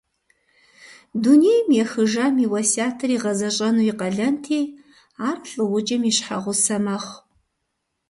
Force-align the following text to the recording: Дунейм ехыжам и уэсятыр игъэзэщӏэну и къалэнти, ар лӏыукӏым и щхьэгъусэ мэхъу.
Дунейм 1.21 1.67
ехыжам 1.83 2.35
и 2.43 2.45
уэсятыр 2.51 3.09
игъэзэщӏэну 3.15 3.83
и 3.91 3.93
къалэнти, 3.99 4.61
ар 5.29 5.37
лӏыукӏым 5.51 6.01
и 6.09 6.11
щхьэгъусэ 6.15 6.77
мэхъу. 6.83 7.17